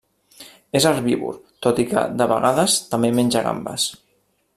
És 0.79 0.85
herbívor, 0.91 1.35
tot 1.67 1.81
i 1.83 1.85
que, 1.91 2.05
de 2.21 2.29
vegades, 2.33 2.79
també 2.95 3.13
menja 3.19 3.45
gambes. 3.49 3.87